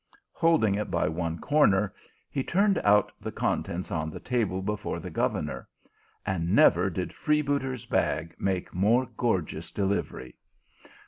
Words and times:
Holding 0.31 0.73
it 0.73 0.89
by 0.89 1.07
one 1.07 1.37
corner, 1.37 1.93
he 2.31 2.43
turned 2.43 2.79
out 2.79 3.11
the 3.21 3.31
contents 3.31 3.91
on 3.91 4.09
the 4.09 4.19
table 4.19 4.63
before 4.63 4.99
the 4.99 5.11
governor, 5.11 5.67
and 6.25 6.55
never 6.55 6.89
did 6.89 7.13
freebooter 7.13 7.73
s 7.73 7.85
bag 7.85 8.33
make 8.39 8.73
more 8.73 9.05
gorgeous 9.15 9.69
delivery. 9.71 10.35